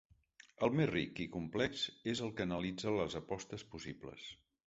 El 0.67 0.71
més 0.77 0.87
ric 0.91 1.19
i 1.25 1.27
complex 1.35 1.83
és 2.15 2.23
el 2.27 2.33
que 2.39 2.47
analitza 2.49 2.95
les 2.97 3.17
apostes 3.21 3.67
possibles. 3.75 4.27